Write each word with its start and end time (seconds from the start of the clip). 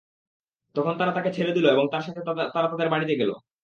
তখন 0.75 0.93
তারা 0.99 1.11
তাকে 1.17 1.29
ছেড়ে 1.35 1.55
দিল 1.57 1.65
এবং 1.67 1.85
তার 1.93 2.03
সাথে 2.07 2.21
তারা 2.53 2.67
তাদের 2.71 2.91
বাড়িতে 2.93 3.13
গেল। 3.21 3.31